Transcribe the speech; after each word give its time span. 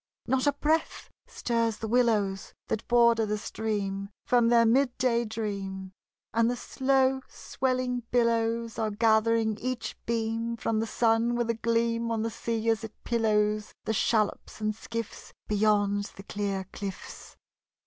Not 0.25 0.47
a 0.47 0.53
breath 0.53 1.11
stirs 1.27 1.77
the 1.77 1.87
willows, 1.87 2.55
That 2.69 2.87
border 2.87 3.23
the 3.27 3.37
stream, 3.37 4.09
From 4.25 4.47
their 4.47 4.65
mid 4.65 4.97
day 4.97 5.25
dream; 5.25 5.91
And 6.33 6.49
the 6.49 6.55
slow 6.55 7.21
swelling 7.27 8.01
billows 8.09 8.79
LOVE 8.79 8.79
LIES 8.79 8.79
A 8.79 8.81
COLD. 8.81 8.93
43 8.95 8.95
Are 8.95 8.97
gathering 9.51 9.57
each 9.59 9.95
beam 10.07 10.57
From 10.57 10.79
the 10.79 10.87
sun, 10.87 11.35
with 11.35 11.51
a 11.51 11.53
gleam 11.53 12.09
On 12.09 12.23
the 12.23 12.31
sea 12.31 12.67
as 12.69 12.83
it 12.83 12.95
pillows 13.03 13.73
The 13.83 13.93
shallops 13.93 14.59
and 14.59 14.73
skiffs 14.73 15.33
Beyond 15.47 16.05
the 16.15 16.23
clear 16.23 16.65
cliffs. 16.73 17.35